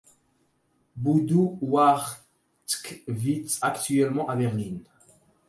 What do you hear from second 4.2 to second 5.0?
à Berlin.